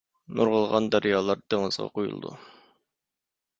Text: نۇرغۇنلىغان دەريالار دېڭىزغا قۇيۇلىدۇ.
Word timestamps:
نۇرغۇنلىغان 0.37 0.87
دەريالار 0.95 1.45
دېڭىزغا 1.55 1.87
قۇيۇلىدۇ. 1.99 2.35